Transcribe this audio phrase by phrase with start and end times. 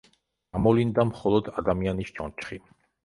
[0.55, 2.59] გამოვლინდა მხოლოდ ადამიანის ჩონჩხი.